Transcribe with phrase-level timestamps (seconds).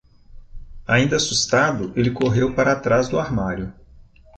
[0.87, 3.71] Ainda assustado, ele correu para atrás do armário.